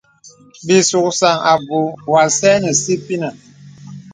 Bì 0.65 0.75
suksan 0.89 1.37
àbùù 1.51 1.79
wɔ 2.07 2.15
asə̀ 2.25 2.53
nə 2.63 2.69
sìpìnə. 2.81 3.29